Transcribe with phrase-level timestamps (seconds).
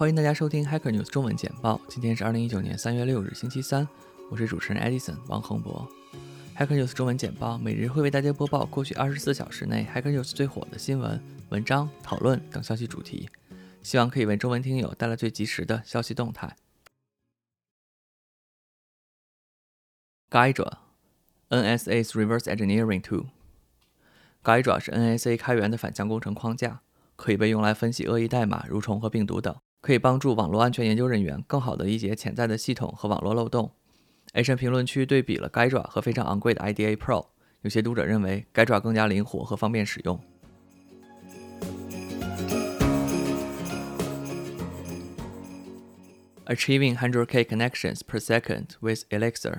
[0.00, 1.78] 欢迎大家收听 Hacker News 中文简报。
[1.86, 3.86] 今天是二零一九年三月六日，星期三。
[4.30, 5.86] 我是主持人 Edison 王恒博。
[6.56, 13.28] Hacker News 中文简报每日会为大家播报过去二十四小时内 Hacker News 最火的新闻、文章、讨论等消息主题，
[13.82, 16.56] 希望可以为中文听友带来最及时的消息动态。
[20.30, 20.78] Gydra
[21.50, 23.26] NSA's Reverse Engineering Tool。
[24.42, 26.80] Gydra 是 NSA 开源的反向工程框架，
[27.16, 33.72] 可以被用来分析恶意代码、蠕虫和病毒等，可以帮助网络安全研究人员更好地理解潜在的系统和网络漏洞。
[34.34, 37.26] A 神评论区对比了 GIDRA 和非常昂贵的 IDA Pro，
[37.62, 40.20] 有些读者认为 GIDRA 更加灵活和方便使用。
[46.44, 49.58] Achieving 100k connections per second with Elixir。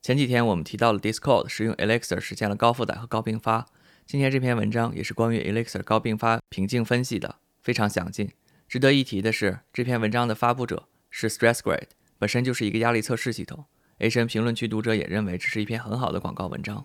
[0.00, 3.66] 前几天我们提到了 Discord 使用 Elixir 实现了高负载和高并发。
[4.06, 8.30] 今天这篇文章也是关于 Elixir 高并发瓶颈分析的，非常详尽。
[8.72, 13.66] 值得一提的是，这篇文章的发布者是 Stressgrade，本身就是一个压力测试系统。
[13.98, 16.82] A 神评论区读者也认为这是一篇很好的广告文章。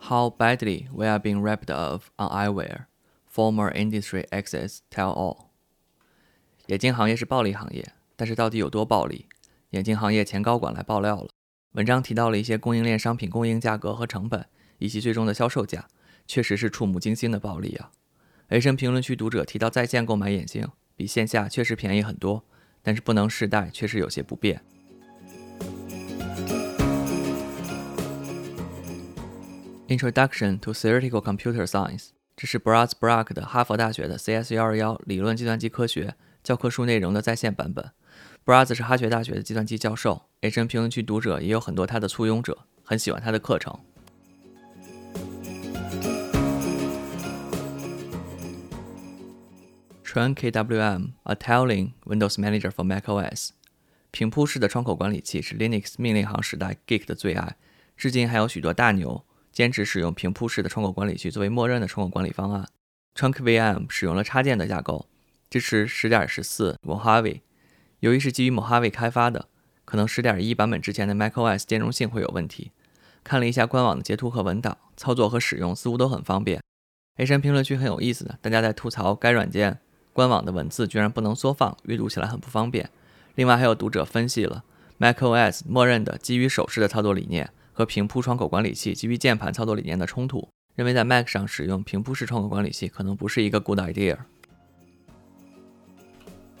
[0.00, 2.86] How badly we are being ripped off on eyewear,
[3.32, 5.50] former industry exits tell all。
[6.66, 9.28] 眼镜行业是暴利行业，但是到底有多暴利？
[9.70, 11.28] 眼镜行业前高管来爆料了。
[11.74, 14.44] 文章提到了一些供应链商品供应价格和成本，
[14.78, 15.86] 以及最终的销售价，
[16.30, 17.90] 确实是触目惊心的暴利啊。
[18.50, 20.68] A 神评论区读者提到在线购买眼镜。
[20.94, 22.44] 比线下确实便宜很多，
[22.82, 24.62] 但是不能试戴确实有些不便。
[29.88, 36.14] Introduction to Theoretical Computer Science，这是 b r a s Brack 的哈佛大学的 CS 幺二幺理论计算机科学
[36.44, 37.90] 教科书内容的在线版本。
[38.44, 43.76] b r a s 是哈学大学的计算机教授，H N 评论区读者也有很多他的簇拥者，很喜欢他的课程。
[50.12, 53.50] Trunk KWM a tiling Windows Manager for macOS，
[54.10, 57.54] 平铺式的窗口管理器是 Linux 命令行时代 Geek 的最爱。
[57.96, 62.66] 至今还有许多大牛坚持使用平铺式的窗口管理器作为默认的窗口管理方案。
[63.14, 65.06] Trunk VM 使用了插件的架构，
[65.48, 67.42] 支持10.14 Mojave。
[68.00, 69.46] 由于是基于 Mojave 开发的，
[69.84, 72.72] 可能10.1版本之前的 macOS 兼容性会有问题。
[73.22, 76.60] 看了一下官网的截图和文档，操作和使用似乎都很方便。
[77.18, 79.78] A 山评论区很有意思的，大家在吐槽该软件。
[80.12, 82.90] 官网的文字居然不能缩放，阅读起来很不方便。
[83.34, 84.64] 另外，还有读者分析了
[84.98, 94.16] macOS 默认的基于手势的操作理念和平铺窗口管理器基于键盘操作理念的冲突，认为在 Mac 上使用平铺式窗口管理器可能不是一个 good idea。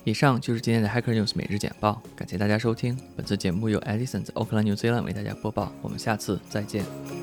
[0.04, 2.98] 以上就是今天的 Hacker News 每日简报，感谢大家收听。
[3.14, 7.19] 本次节目由 Edison 在 Oakland, New Zealand 为大家播报，我们下次再见。